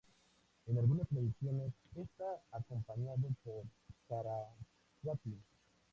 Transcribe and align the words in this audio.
En 0.65 0.79
algunas 0.79 1.07
tradiciones, 1.09 1.73
está 1.93 2.41
acompañado 2.51 3.21
por 3.43 3.65
Saraswati. 4.09 5.37